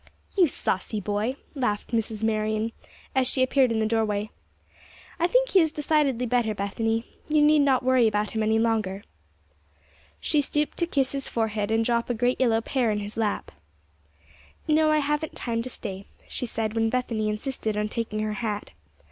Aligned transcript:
'""You 0.35 0.47
saucy 0.47 0.99
boy!" 0.99 1.35
laughed 1.53 1.91
Mrs. 1.91 2.23
Marion, 2.23 2.71
as 3.13 3.27
she 3.27 3.43
appeared 3.43 3.71
in 3.71 3.77
the 3.77 3.85
doorway. 3.85 4.31
"I 5.19 5.27
think 5.27 5.49
he 5.49 5.59
is 5.59 5.71
decidedly 5.71 6.25
better, 6.25 6.55
Bethany; 6.55 7.05
you 7.29 7.39
need 7.39 7.59
not 7.59 7.83
worry 7.83 8.07
about 8.07 8.31
him 8.31 8.41
any 8.41 8.57
longer." 8.57 9.03
She 10.19 10.41
stooped 10.41 10.79
to 10.79 10.87
kiss 10.87 11.11
his 11.11 11.29
forehead, 11.29 11.69
and 11.69 11.85
drop 11.85 12.09
a 12.09 12.15
great 12.15 12.41
yellow 12.41 12.61
pear 12.61 12.89
in 12.89 13.01
his 13.01 13.15
lap. 13.15 13.51
"No; 14.67 14.89
I 14.89 14.97
haven't 14.97 15.35
time 15.35 15.61
to 15.61 15.69
stay," 15.69 16.07
she 16.27 16.47
said, 16.47 16.73
when 16.75 16.89
Bethany 16.89 17.29
insisted 17.29 17.77
on 17.77 17.87
taking 17.87 18.21
her 18.21 18.33
hat. 18.33 18.71